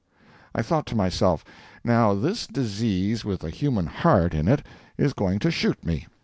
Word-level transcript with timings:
I 0.55 0.63
thought 0.63 0.87
to 0.87 0.95
myself, 0.95 1.45
"Now 1.83 2.15
this 2.15 2.47
disease 2.47 3.23
with 3.23 3.43
a 3.43 3.51
human 3.51 3.85
heart 3.85 4.33
in 4.33 4.47
it 4.47 4.65
is 4.97 5.13
going 5.13 5.37
to 5.37 5.51
shoot 5.51 5.85
me." 5.85 6.07